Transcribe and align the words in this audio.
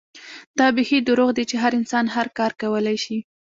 دا 0.59 0.67
بيخي 0.77 0.99
دروغ 1.09 1.29
دي 1.37 1.43
چې 1.49 1.55
هر 1.63 1.71
انسان 1.79 2.05
هر 2.15 2.27
کار 2.37 2.51
کولے 2.61 2.95
شي 3.03 3.17